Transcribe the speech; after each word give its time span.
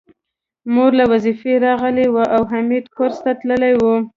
مور 0.73 0.91
له 0.99 1.05
وظيفې 1.13 1.53
راغلې 1.65 2.07
وه 2.13 2.25
او 2.35 2.41
حميد 2.51 2.85
کورس 2.95 3.17
ته 3.25 3.31
تللی 3.39 3.73
و 3.77 3.83